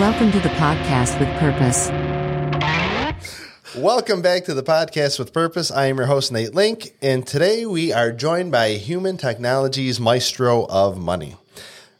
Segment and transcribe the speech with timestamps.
[0.00, 1.88] Welcome to the podcast with purpose.
[3.76, 5.70] Welcome back to the podcast with purpose.
[5.70, 10.66] I am your host, Nate Link, and today we are joined by Human Technologies Maestro
[10.66, 11.36] of Money.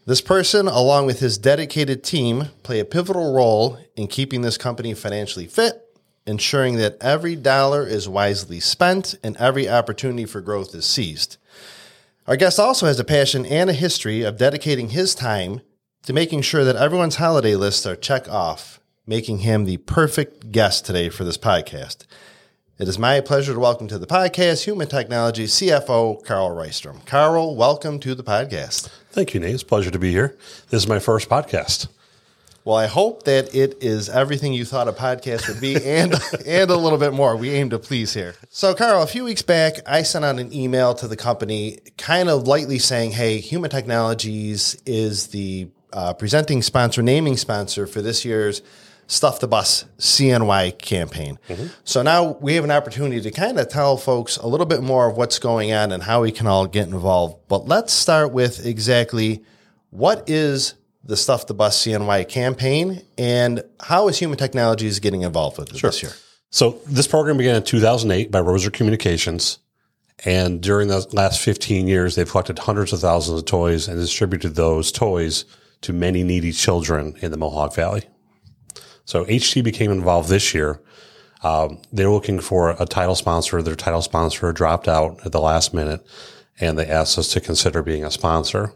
[0.06, 4.92] This person, along with his dedicated team, play a pivotal role in keeping this company
[4.94, 10.84] financially fit, ensuring that every dollar is wisely spent and every opportunity for growth is
[10.84, 11.36] seized.
[12.26, 15.60] Our guest also has a passion and a history of dedicating his time
[16.04, 20.84] to making sure that everyone's holiday lists are check off, making him the perfect guest
[20.84, 22.04] today for this podcast.
[22.78, 27.06] It is my pleasure to welcome to the podcast Human Technology CFO Carl Reistrom.
[27.06, 28.90] Carl, welcome to the podcast.
[29.12, 29.54] Thank you, Nate.
[29.54, 30.36] It's a pleasure to be here.
[30.68, 31.88] This is my first podcast.
[32.66, 36.14] Well, I hope that it is everything you thought a podcast would be and
[36.46, 37.36] and a little bit more.
[37.36, 38.34] We aim to please here.
[38.50, 42.28] So, Carl, a few weeks back, I sent out an email to the company kind
[42.28, 48.24] of lightly saying, "Hey, Human Technologies is the uh, presenting sponsor, naming sponsor for this
[48.24, 48.60] year's
[49.06, 51.38] Stuff the Bus CNY campaign.
[51.84, 55.08] So now we have an opportunity to kind of tell folks a little bit more
[55.10, 57.36] of what's going on and how we can all get involved.
[57.48, 59.44] But let's start with exactly
[59.90, 65.58] what is the Stuff the Bus CNY campaign and how is Human Technologies getting involved
[65.58, 66.12] with it this year?
[66.50, 69.58] So this program began in 2008 by Roser Communications.
[70.24, 74.54] And during the last 15 years, they've collected hundreds of thousands of toys and distributed
[74.54, 75.44] those toys
[75.84, 78.04] to many needy children in the Mohawk Valley.
[79.04, 80.80] So HT became involved this year.
[81.42, 83.60] Um, they're looking for a title sponsor.
[83.60, 86.04] Their title sponsor dropped out at the last minute
[86.58, 88.72] and they asked us to consider being a sponsor.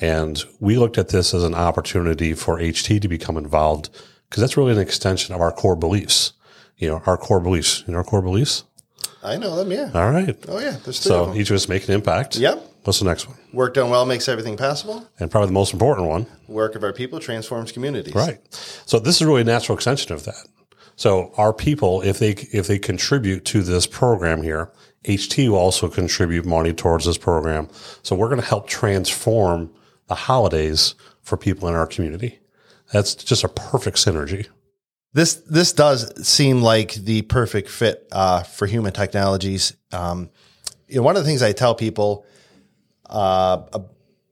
[0.00, 3.90] And we looked at this as an opportunity for HT to become involved
[4.28, 6.32] because that's really an extension of our core beliefs.
[6.78, 7.84] You know, our core beliefs.
[7.86, 8.64] You know, our core beliefs.
[9.22, 9.90] I know them, yeah.
[9.92, 10.38] All right.
[10.48, 10.78] Oh, yeah.
[10.82, 12.36] There's three So each of us make an impact.
[12.36, 12.64] Yep.
[12.84, 13.36] What's the next one?
[13.52, 15.08] Work done well makes everything possible.
[15.18, 16.26] And probably the most important one.
[16.46, 18.14] Work of our people transforms communities.
[18.14, 18.40] Right.
[18.86, 20.46] So this is really a natural extension of that.
[20.96, 24.70] So our people, if they if they contribute to this program here,
[25.04, 27.68] HT will also contribute money towards this program.
[28.02, 29.72] So we're going to help transform
[30.08, 32.40] the holidays for people in our community.
[32.92, 34.48] That's just a perfect synergy.
[35.12, 39.74] This this does seem like the perfect fit uh, for human technologies.
[39.92, 40.30] Um,
[40.86, 42.26] you know, one of the things I tell people
[43.10, 43.80] uh,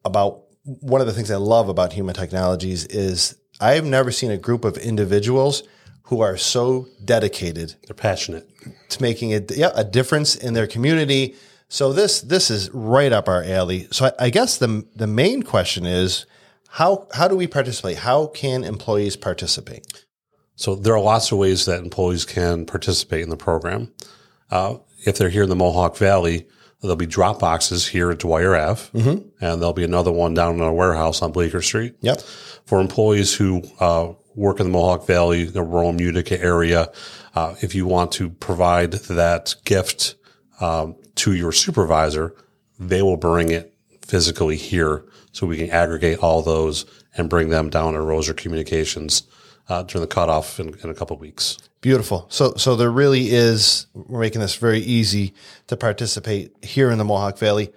[0.04, 4.30] about one of the things I love about human technologies is I have never seen
[4.30, 5.62] a group of individuals
[6.04, 8.48] who are so dedicated They're passionate.
[8.90, 11.34] to making a yeah a difference in their community.
[11.68, 13.88] So this this is right up our alley.
[13.90, 16.24] So I, I guess the the main question is
[16.68, 17.98] how how do we participate?
[17.98, 20.06] How can employees participate?
[20.56, 23.92] So there are lots of ways that employees can participate in the program.
[24.50, 26.48] Uh, if they're here in the Mohawk Valley,
[26.80, 28.82] there'll be drop boxes here at Dwyer Ave,
[29.40, 31.94] and there'll be another one down in our warehouse on Bleecker Street.
[32.00, 32.20] Yep.
[32.66, 36.90] For employees who uh, work in the Mohawk Valley, the Rome, Utica area,
[37.34, 40.16] uh, if you want to provide that gift
[40.60, 42.34] um, to your supervisor,
[42.78, 43.74] they will bring it
[44.06, 46.86] physically here so we can aggregate all those
[47.16, 49.24] and bring them down to Roser Communications
[49.68, 51.58] uh, during the cutoff in, in a couple of weeks.
[51.80, 52.26] Beautiful.
[52.28, 53.86] So, so there really is.
[53.94, 55.34] We're making this very easy
[55.68, 57.72] to participate here in the Mohawk Valley.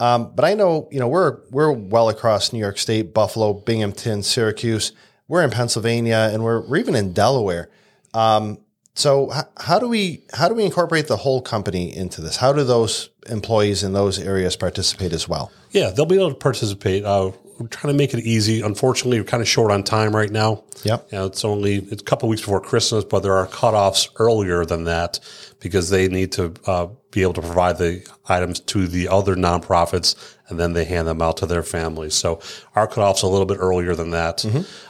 [0.00, 4.22] Um, but I know, you know, we're we're well across New York State, Buffalo, Binghamton,
[4.22, 4.92] Syracuse.
[5.28, 7.70] We're in Pennsylvania, and we're we're even in Delaware.
[8.12, 8.58] Um,
[8.94, 12.36] so, h- how do we how do we incorporate the whole company into this?
[12.36, 15.52] How do those employees in those areas participate as well?
[15.70, 17.04] Yeah, they'll be able to participate.
[17.04, 18.60] Uh, we're trying to make it easy.
[18.60, 20.64] Unfortunately, we're kind of short on time right now.
[20.84, 21.08] Yep.
[21.12, 24.64] You know, it's only it's a couple weeks before Christmas, but there are cutoffs earlier
[24.64, 25.20] than that
[25.60, 30.14] because they need to uh, be able to provide the items to the other nonprofits,
[30.48, 32.14] and then they hand them out to their families.
[32.14, 32.40] So
[32.74, 34.44] our cutoff's a little bit earlier than that.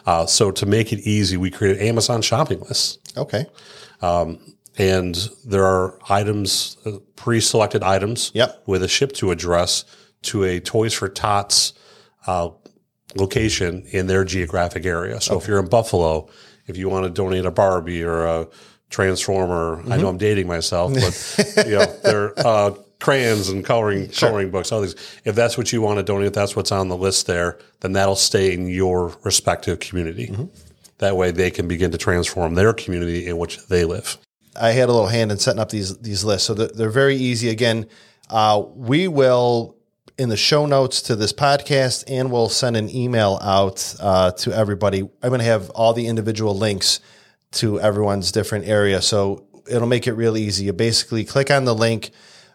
[0.05, 2.99] Uh, so to make it easy, we created Amazon shopping lists.
[3.17, 3.47] Okay.
[4.79, 8.63] and there are items, uh, pre-selected items, Yep.
[8.67, 9.85] with a ship to address
[10.23, 11.73] to a Toys for Tots
[12.27, 12.51] uh,
[13.15, 15.21] location in their geographic area.
[15.21, 16.29] So if you're in Buffalo,
[16.67, 18.49] if you want to donate a Barbie or a
[18.89, 24.51] Transformer, I know I'm dating myself, but you know they're uh, crayons and coloring coloring
[24.51, 24.95] books, all these.
[25.25, 27.59] If that's what you want to donate, that's what's on the list there.
[27.81, 30.33] Then that'll stay in your respective community.
[30.99, 34.17] That way, they can begin to transform their community in which they live.
[34.59, 37.17] I had a little hand in setting up these these lists, so they're, they're very
[37.17, 37.49] easy.
[37.49, 37.87] Again,
[38.31, 39.76] uh, we will
[40.19, 44.53] in the show notes to this podcast, and we'll send an email out uh, to
[44.53, 45.01] everybody.
[45.01, 47.01] I'm going to have all the individual links
[47.53, 50.65] to everyone's different area, so it'll make it real easy.
[50.65, 52.11] You basically click on the link.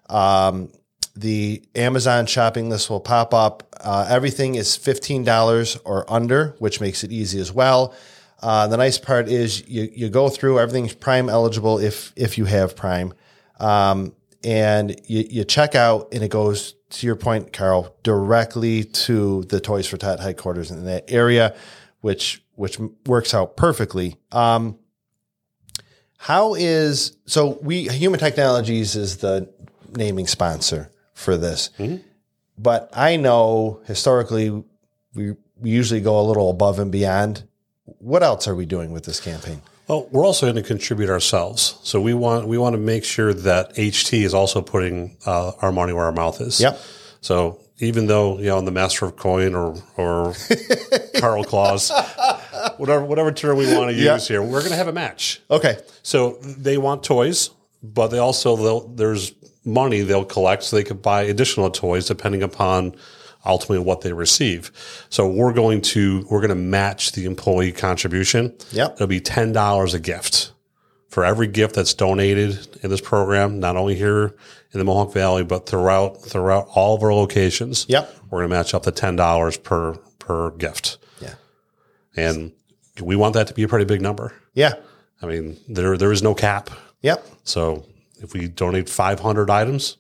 [0.10, 0.72] Um,
[1.16, 3.76] the Amazon shopping list will pop up.
[3.80, 7.94] Uh, everything is fifteen dollars or under, which makes it easy as well.
[8.42, 12.46] Uh, the nice part is you, you go through everything's Prime eligible if if you
[12.46, 13.14] have Prime,
[13.60, 19.44] um, and you, you check out and it goes to your point, Carl, directly to
[19.44, 21.56] the Toys for Tot headquarters in that area,
[22.02, 24.18] which which works out perfectly.
[24.32, 24.78] Um,
[26.18, 27.60] how is so?
[27.62, 29.52] We Human Technologies is the
[29.96, 31.70] naming sponsor for this,
[32.58, 34.50] but I know historically
[35.14, 37.48] we we usually go a little above and beyond.
[38.00, 39.62] What else are we doing with this campaign?
[39.88, 41.78] Well, we're also going to contribute ourselves.
[41.84, 45.72] So we want we want to make sure that HT is also putting uh, our
[45.72, 46.62] money where our mouth is.
[46.62, 46.80] Yep.
[47.22, 50.34] So even though you know I'm the master of coin or or
[51.20, 51.92] Carl Claus,
[52.78, 54.18] whatever whatever term we want to use Yeah.
[54.20, 55.42] here, we're going to have a match.
[55.50, 57.50] Okay, So they want toys,
[57.84, 59.34] but they also they'll, there's
[59.66, 62.96] money they'll collect so they could buy additional toys depending upon
[63.46, 64.72] ultimately what they receive.
[65.10, 68.56] So we're going to we're going to match the employee contribution.
[68.72, 68.94] Yep.
[68.96, 70.52] It'll be ten dollars a gift
[71.10, 74.36] for every gift that's donated in this program, not only here
[74.74, 77.86] in the Mohawk Valley, but throughout throughout all of our locations.
[77.90, 78.10] Yep.
[78.30, 81.34] We're going to match up to ten dollars per per gift, yeah,
[82.16, 82.52] and
[83.02, 84.34] we want that to be a pretty big number.
[84.54, 84.74] yeah,
[85.22, 86.70] I mean, there there is no cap.
[87.02, 87.86] yep, So
[88.22, 89.98] if we donate 500 items,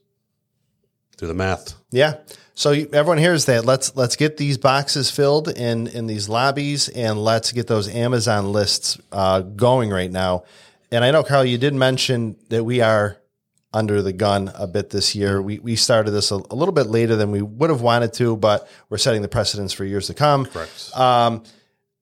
[1.18, 1.74] do the math.
[1.92, 2.18] yeah.
[2.54, 3.66] So everyone hears that.
[3.66, 8.52] Let's let's get these boxes filled in in these lobbies, and let's get those Amazon
[8.52, 10.44] lists uh, going right now.
[10.92, 13.18] And I know, Carl, you did mention that we are
[13.74, 15.42] under the gun a bit this year.
[15.42, 18.36] We we started this a, a little bit later than we would have wanted to,
[18.36, 20.46] but we're setting the precedence for years to come.
[20.46, 20.92] Correct.
[20.96, 21.44] Um,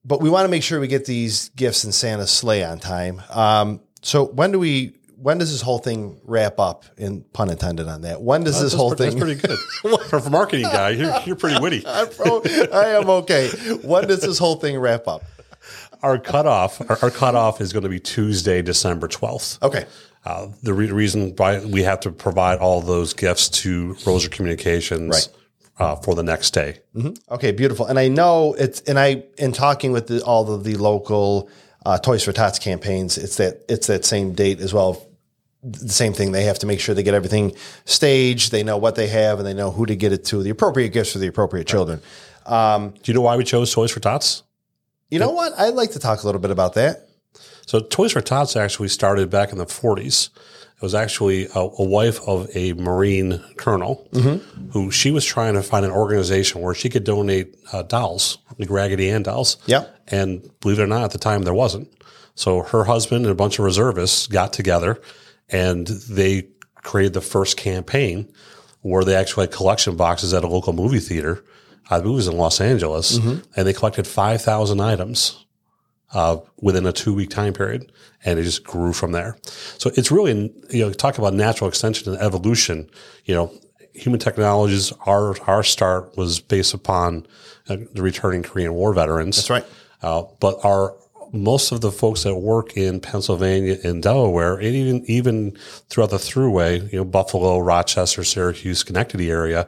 [0.03, 3.21] but we want to make sure we get these gifts in Santa's sleigh on time.
[3.29, 4.95] Um, so when do we?
[5.21, 6.86] When does this whole thing wrap up?
[6.98, 8.21] In pun intended on that.
[8.21, 9.18] When does this whole thing?
[9.18, 9.57] that's pretty good.
[10.10, 11.81] for, for marketing guy, you're, you're pretty witty.
[12.16, 13.50] Pro- I am okay.
[13.83, 15.24] When does this whole thing wrap up?
[16.01, 19.62] Our cutoff, our, our cutoff is going to be Tuesday, December 12th.
[19.62, 19.86] Okay.
[20.25, 25.10] Uh, the re- reason why we have to provide all those gifts to Roser Communications
[25.80, 25.86] Right.
[25.86, 26.80] uh, for the next day.
[27.30, 27.86] Okay, beautiful.
[27.88, 31.50] And I know it's and I in talking with the, all of the local
[31.86, 35.06] uh, Toys for Tots campaigns, it's that it's that same date as well.
[35.61, 36.31] The same thing.
[36.31, 37.53] They have to make sure they get everything
[37.85, 38.51] staged.
[38.51, 40.41] They know what they have, and they know who to get it to.
[40.41, 42.01] The appropriate gifts for the appropriate children.
[42.47, 44.44] Do you know why we chose Toys for Tots?
[45.09, 45.53] You know what?
[45.57, 47.07] I'd like to talk a little bit about that.
[47.65, 50.29] So Toys for Tots actually started back in the 40s.
[50.75, 54.07] It was actually a, a wife of a Marine colonel
[54.71, 58.69] who she was trying to find an organization where she could donate uh, dolls, like
[58.69, 59.57] Raggedy Ann dolls.
[59.65, 59.94] Yep.
[60.07, 61.91] And believe it or not, at the time there wasn't.
[62.33, 65.01] So her husband and a bunch of reservists got together
[65.51, 68.31] and they created the first campaign
[68.81, 71.43] where they actually had collection boxes at a local movie theater.
[71.89, 75.45] I believe it was in Los Angeles, and they collected 5,000 items
[76.13, 77.91] uh, within a two week time period,
[78.25, 79.37] and it just grew from there.
[79.77, 82.89] So it's really, you know, talk about natural extension and evolution.
[83.25, 83.53] You know,
[83.93, 84.91] human technologies.
[85.05, 87.27] Our our start was based upon
[87.67, 89.37] uh, the returning Korean War veterans.
[89.37, 89.65] That's right.
[90.01, 90.95] Uh, but our
[91.31, 95.57] most of the folks that work in Pennsylvania and Delaware, and even even
[95.89, 99.67] throughout the throughway, you know, Buffalo, Rochester, Syracuse, Schenectady area,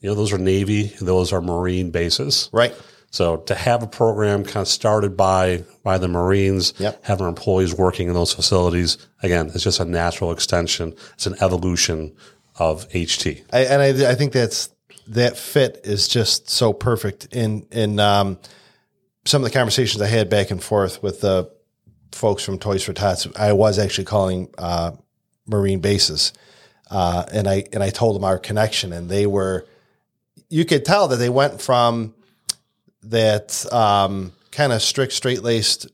[0.00, 2.48] you know, those are Navy, those are Marine bases.
[2.52, 2.74] Right.
[3.10, 7.04] So to have a program kind of started by by the Marines, Yep.
[7.04, 10.94] have our employees working in those facilities, again, it's just a natural extension.
[11.14, 12.14] It's an evolution
[12.56, 13.42] of HT.
[13.52, 14.68] I, and I, I think that's
[15.08, 18.38] that fit is just so perfect in in um,
[19.24, 21.50] some of the conversations I had back and forth with the
[22.12, 23.26] folks from Toys for Tots.
[23.36, 24.92] I was actually calling uh,
[25.46, 26.32] Marine bases,
[26.90, 29.66] uh, and I and I told them our connection, and they were.
[30.50, 32.14] You could tell that they went from
[33.04, 35.88] that um, kind of strict, straight laced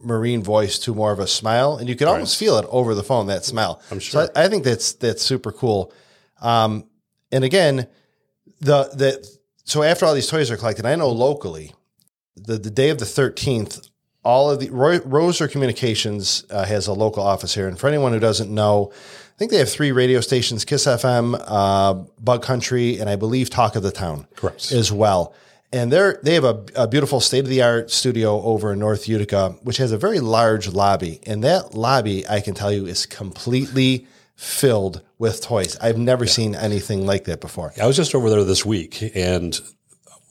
[0.00, 3.04] Marine voice to more of a smile, and you could almost feel it over the
[3.04, 3.26] phone.
[3.26, 3.80] That smile.
[3.90, 4.26] I'm sure.
[4.26, 5.92] So I, I think that's that's super cool.
[6.40, 6.86] Um,
[7.30, 7.86] and again,
[8.60, 11.74] the the so after all these toys are collected, I know locally,
[12.36, 13.88] the the day of the thirteenth,
[14.24, 18.12] all of the Roy, Roser Communications uh, has a local office here, and for anyone
[18.12, 22.98] who doesn't know, I think they have three radio stations: Kiss FM, uh, Bug Country,
[22.98, 24.72] and I believe Talk of the Town, Correct.
[24.72, 25.34] as well.
[25.72, 29.08] And they're they have a, a beautiful state of the art studio over in North
[29.08, 31.20] Utica, which has a very large lobby.
[31.26, 35.78] And that lobby, I can tell you, is completely filled with toys.
[35.80, 37.72] I've never seen anything like that before.
[37.80, 39.58] I was just over there this week, and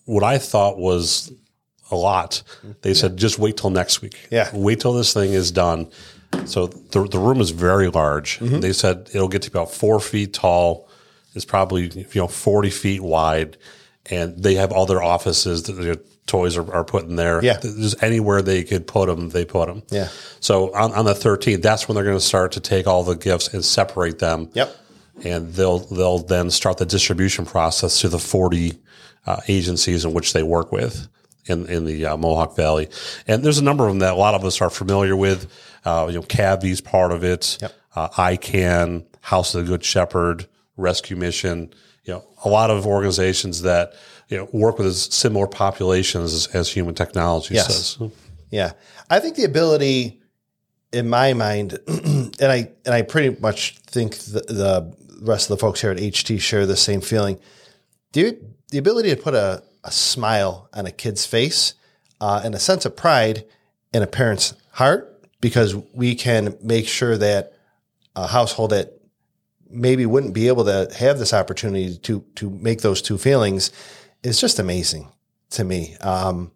[0.06, 1.32] what I thought was
[1.92, 2.42] a lot,
[2.82, 4.28] they said just wait till next week.
[4.32, 4.50] Yeah.
[4.54, 5.90] wait till this thing is done.
[6.46, 8.40] So the the room is very large.
[8.40, 10.88] They said it'll get to about four feet tall.
[11.36, 13.58] It's probably you know forty feet wide,
[14.10, 17.44] and they have all their offices that their toys are, are put in there.
[17.44, 17.60] Yeah.
[17.60, 19.84] Just anywhere they could put them, they put them.
[19.90, 20.08] Yeah.
[20.40, 23.16] So on, on the 13th, that's when they're going to start to take all the
[23.16, 24.50] gifts and separate them.
[24.54, 24.76] Yep.
[25.26, 28.80] And they'll they'll then start the distribution process to the 40
[29.26, 31.08] uh, agencies in which they work with
[31.46, 32.90] in in the uh, Mohawk Valley.
[33.28, 35.52] And there's a number of them that a lot of us are familiar with.
[35.84, 37.58] Uh, you know, CAVVY's part of it.
[37.62, 37.74] Yep.
[37.96, 41.74] Uh, ICAN, House of the Good Shepherd, Rescue Mission.
[42.06, 43.94] You know, a lot of organizations that
[44.30, 47.96] you know work with similar populations as, as human technology Yes.
[47.98, 48.10] says.
[48.50, 48.74] Yeah.
[49.10, 50.22] I think the ability
[50.94, 55.62] in my mind, and I and I pretty much think the, the rest of the
[55.62, 57.40] folks here at HT share the same feeling.
[58.14, 58.38] The,
[58.72, 61.74] the ability to put a, a smile on a kid's face
[62.20, 63.46] uh, and a sense of pride
[63.94, 65.08] in a parent's heart
[65.42, 67.54] because we can make sure that
[68.16, 69.02] a household that
[69.70, 73.72] maybe wouldn't be able to have this opportunity to to make those two feelings
[74.24, 75.08] is just amazing
[75.52, 75.96] to me.
[76.02, 76.52] Um,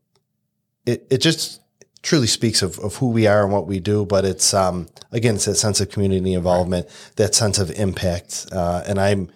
[0.85, 1.61] it it just
[2.01, 5.35] truly speaks of, of who we are and what we do, but it's um, again
[5.35, 9.29] it's that sense of community involvement, that sense of impact, uh, and I'm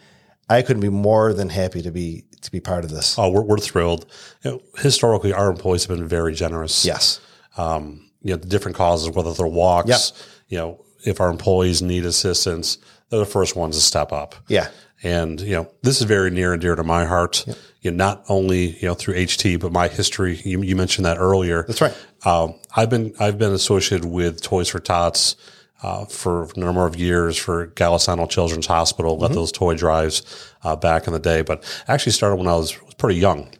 [0.49, 3.17] I couldn't be more than happy to be to be part of this.
[3.17, 4.05] Oh, we're, we're thrilled.
[4.43, 6.85] You know, historically, our employees have been very generous.
[6.85, 7.19] Yes,
[7.57, 10.27] um, you know, the different causes, whether they're walks, Yep.
[10.49, 12.77] you know, if our employees need assistance,
[13.09, 14.35] they're the first ones to step up.
[14.49, 14.67] yeah,
[15.03, 17.45] And, you know, this is very near and dear to my heart.
[17.81, 20.39] You know, not only, you know, through HT, but my history.
[20.43, 21.63] You, you mentioned that earlier.
[21.65, 21.95] that's right.
[22.25, 25.37] Um, I've been, I've been associated with Toys for Tots,
[25.81, 30.23] uh, for a number of years for Golisano Children's Hospital, led those toy drives,
[30.63, 33.53] uh, back in the day, but actually started when I was, was pretty young.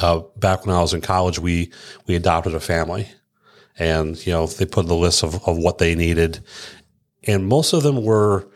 [0.00, 1.72] Uh, back when I was in college, we,
[2.06, 3.08] we adopted a family
[3.78, 6.40] and, you know, they put the list of, of what they needed.
[7.24, 8.48] And most of them were,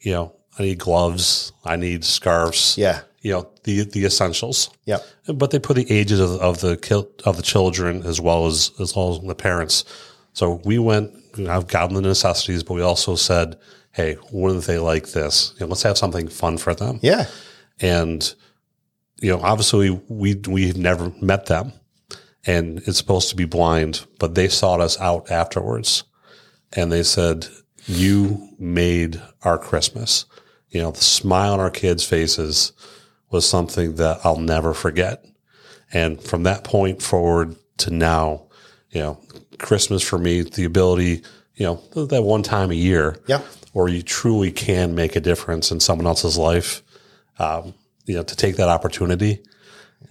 [0.00, 1.52] you know, I need gloves.
[1.64, 2.76] I need scarves.
[2.76, 4.70] Yeah, You know, the, the essentials.
[4.84, 4.98] yeah,
[5.32, 8.94] But they put the ages of, of the of the children as well as as
[8.94, 9.84] well as the parents.
[10.34, 11.12] So we went.
[11.36, 13.58] You know, I've gotten the necessities, but we also said,
[13.92, 15.54] "Hey, wouldn't they like this?
[15.58, 17.26] You know, let's have something fun for them." yeah,
[17.80, 18.34] And
[19.20, 21.72] you know, obviously, we we've never met them,
[22.44, 26.04] and it's supposed to be blind, but they sought us out afterwards,
[26.72, 27.46] and they said,
[27.86, 30.26] "You made our Christmas."
[30.70, 32.72] You know, the smile on our kids' faces
[33.30, 35.24] was something that I'll never forget.
[35.92, 38.44] And from that point forward to now,
[38.90, 39.20] you know,
[39.58, 41.22] Christmas for me, the ability,
[41.56, 43.40] you know, that one time a year, Yeah.
[43.72, 46.82] where you truly can make a difference in someone else's life,
[47.38, 47.74] um,
[48.06, 49.40] you know, to take that opportunity,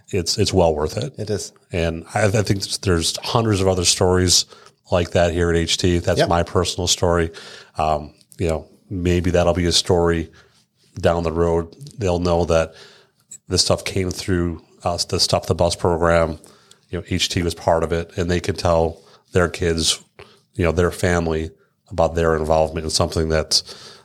[0.10, 1.14] it's it's well worth it.
[1.18, 1.52] it is.
[1.72, 4.46] And I, I think there's hundreds of other stories
[4.92, 6.04] like that here at HT.
[6.04, 6.30] That's Yep.
[6.30, 7.32] my personal story.
[7.78, 10.30] Um, you know, maybe that'll be a story
[11.00, 11.74] down the road.
[11.98, 12.74] They'll know that
[13.48, 16.40] this stuff came through us, the stuff the bus program.
[16.90, 19.02] You know, HT was part of it, and they can tell
[19.34, 20.04] their kids,
[20.54, 21.52] you know, their family
[21.90, 23.64] about their involvement in something that's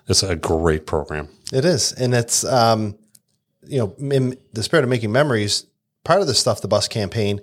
[0.09, 1.29] it's a great program.
[1.53, 2.97] It is, and it's um,
[3.67, 5.67] you know, in the spirit of making memories.
[6.05, 7.41] Part of the stuff, the bus campaign,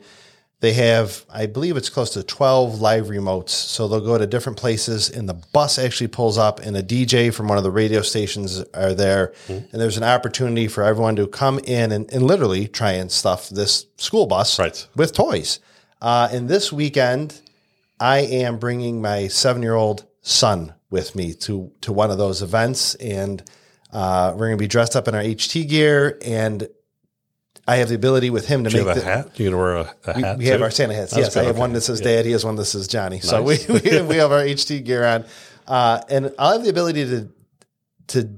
[0.61, 3.49] they have, I believe it's close to twelve live remotes.
[3.49, 7.33] So they'll go to different places, and the bus actually pulls up, and a DJ
[7.33, 11.27] from one of the radio stations are there, and there's an opportunity for everyone to
[11.27, 14.87] come in and, and literally try and stuff this school bus Right.
[14.95, 15.59] with toys.
[16.01, 17.41] Uh, and this weekend,
[17.99, 22.41] I am bringing my seven year old son with me to to one of those
[22.41, 23.41] events, and
[23.91, 26.67] uh, we're going to be dressed up in our HT gear, and
[27.67, 29.39] I have the ability with him to Do you make have a hat?
[29.39, 30.37] You're gonna wear a, a hat?
[30.37, 31.11] we have our Santa hats.
[31.11, 31.59] That's yes, I have Okay.
[31.59, 32.07] one that says Yeah.
[32.17, 32.25] Dad.
[32.25, 33.19] He has one that says Johnny.
[33.21, 33.67] So we, Nice.
[33.69, 35.25] we, we have our HT gear on,
[35.67, 37.29] uh, and I'll have the ability to
[38.07, 38.29] to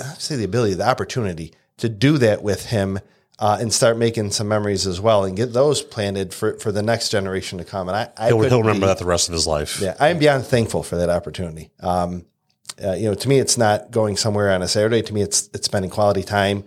[0.00, 2.98] I say the ability, the opportunity to do that with him.
[3.40, 6.82] Uh, and start making some memories as well, and get those planted for, for the
[6.82, 7.88] next generation to come.
[7.88, 9.80] And I, I He'll, he'll remember be- that the rest of his life.
[9.80, 11.70] yeah, I am beyond thankful for that opportunity.
[11.78, 12.26] Um,
[12.84, 15.02] uh, you know, to me, it's not going somewhere on a Saturday.
[15.02, 16.64] To me, it's it's spending quality time,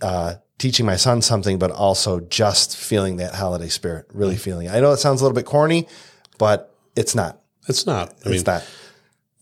[0.00, 4.06] uh, teaching my son something, but also just feeling that holiday spirit.
[4.12, 4.68] Really feeling.
[4.68, 4.72] it.
[4.72, 5.88] I know it sounds a little bit corny,
[6.38, 7.40] but it's not.
[7.68, 8.14] It's not.
[8.24, 8.64] I mean, It's not.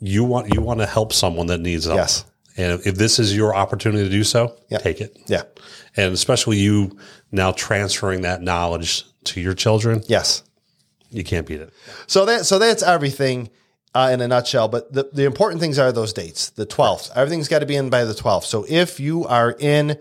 [0.00, 1.96] you want you want to help someone that needs help.
[1.98, 2.24] Yes.
[2.58, 4.78] And if this is your opportunity to do so, Yeah.
[4.78, 5.16] take it.
[5.26, 5.42] Yeah.
[5.96, 6.98] And especially you
[7.32, 10.42] now transferring that knowledge to your children, Yes.
[11.10, 11.72] you can't beat it.
[12.06, 13.48] So that so that's everything
[13.94, 14.68] uh, in a nutshell.
[14.68, 16.50] But the, the important things are those dates.
[16.50, 17.10] The twelfth.
[17.14, 18.46] Everything's got to be in by the twelfth.
[18.46, 19.98] So if you are in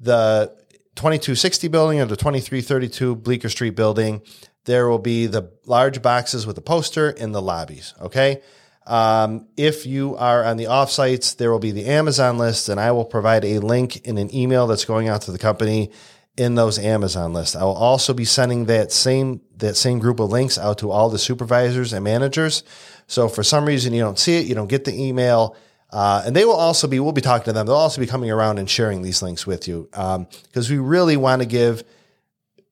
[0.00, 0.52] the
[0.96, 4.22] twenty two sixty building or the twenty three thirty two Bleecker Street building,
[4.64, 7.94] there will be the large boxes with the poster in the lobbies.
[8.00, 8.40] Okay.
[8.88, 12.92] Um, if you are on the offsites, there will be the Amazon list, and I
[12.92, 15.92] will provide a link in an email that's going out to the company.
[16.38, 17.56] in those Amazon lists.
[17.56, 21.10] I will also be sending that same that same group of links out to all
[21.10, 22.62] the supervisors and managers.
[23.08, 25.56] So for some reason you don't see it, you don't get the email,
[25.90, 27.66] uh, and they will also be we'll be talking to them.
[27.66, 31.42] They'll also be coming around and sharing these links with you because we really want
[31.42, 31.82] to give.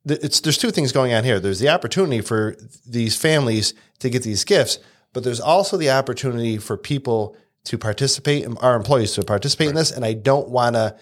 [0.04, 1.40] It's there's two things going on here.
[1.40, 2.56] There's the opportunity for
[2.87, 4.78] these families to get these gifts,
[5.13, 9.91] but there's also the opportunity for people to participate, our employees to participate in this.
[9.91, 10.97] And I don't want to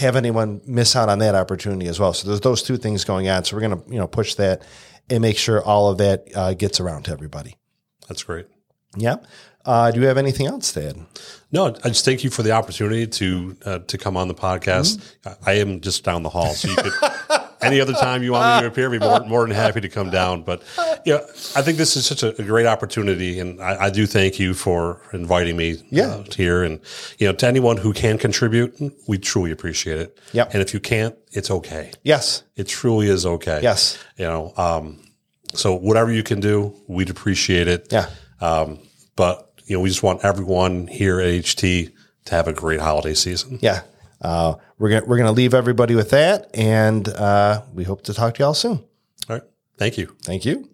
[0.00, 2.12] have anyone miss out on that opportunity as well.
[2.12, 3.44] So there's those two things going on.
[3.44, 4.62] So we're going to, you know, push that
[5.08, 7.56] and make sure all of that uh, gets around to everybody.
[8.08, 8.46] That's great.
[8.96, 9.16] Yeah.
[9.64, 11.06] Uh, do you have anything else to add?
[11.52, 14.98] No, I just thank you for the opportunity to uh, to come on the podcast.
[15.22, 15.44] Mm-hmm.
[15.48, 16.92] I am just down the hall, so you could
[17.60, 19.88] any other time you want me to appear, I'd be more, more than happy to
[19.88, 20.42] come down.
[20.42, 21.24] But yeah, you know,
[21.56, 24.54] I think this is such a, a great opportunity, and I, I, do thank you
[24.54, 26.06] for inviting me yeah.
[26.06, 26.62] uh, here.
[26.62, 26.80] And
[27.18, 30.18] you know, to anyone who can contribute, we truly appreciate it.
[30.32, 30.52] Yep.
[30.52, 31.92] And if you can't, it's okay.
[32.02, 33.60] Yes, it truly is okay.
[33.62, 33.98] Yes.
[34.16, 35.00] You know, um,
[35.54, 37.92] so whatever you can do, we'd appreciate it.
[37.92, 38.08] Yeah.
[38.40, 38.80] Um,
[39.16, 41.92] but you know, we just want everyone here at HT
[42.26, 43.58] to have a great holiday season.
[43.60, 43.82] Yeah.
[44.20, 48.34] Uh, we're gonna we're gonna leave everybody with that, and uh, we hope to talk
[48.34, 48.84] to y'all soon.
[49.28, 49.42] All right.
[49.76, 50.16] Thank you.
[50.22, 50.68] Thank you.